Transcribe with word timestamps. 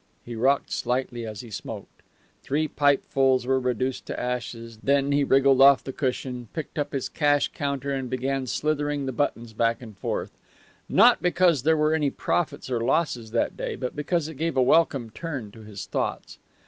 He 0.25 0.35
rocked 0.35 0.71
slightly 0.71 1.27
as 1.27 1.41
he 1.41 1.51
smoked. 1.51 2.01
Three 2.41 2.67
pipefuls 2.67 3.45
were 3.45 3.59
reduced 3.59 4.07
to 4.07 4.19
ashes; 4.19 4.79
then 4.81 5.11
he 5.11 5.23
wriggled 5.23 5.61
off 5.61 5.83
the 5.83 5.93
cushion, 5.93 6.47
picked 6.53 6.79
up 6.79 6.91
his 6.91 7.07
cash 7.07 7.49
counter 7.53 7.91
and 7.91 8.09
began 8.09 8.47
slithering 8.47 9.05
the 9.05 9.11
buttons 9.11 9.53
back 9.53 9.79
and 9.79 9.95
forth; 9.95 10.31
not 10.89 11.21
because 11.21 11.61
there 11.61 11.77
were 11.77 11.93
any 11.93 12.09
profits 12.09 12.71
or 12.71 12.81
losses 12.81 13.29
that 13.29 13.55
day, 13.55 13.75
but 13.75 13.95
because 13.95 14.27
it 14.27 14.37
gave 14.41 14.57
a 14.57 14.63
welcome 14.63 15.11
turn 15.11 15.51
to 15.51 15.59
his 15.61 15.85
thoughts. 15.85 16.39